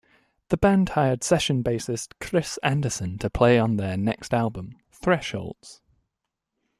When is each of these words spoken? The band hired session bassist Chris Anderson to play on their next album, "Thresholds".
The 0.49 0.57
band 0.57 0.89
hired 0.89 1.23
session 1.23 1.63
bassist 1.63 2.13
Chris 2.19 2.57
Anderson 2.63 3.19
to 3.19 3.29
play 3.29 3.59
on 3.59 3.75
their 3.77 3.97
next 3.97 4.33
album, 4.33 4.77
"Thresholds". 4.91 5.83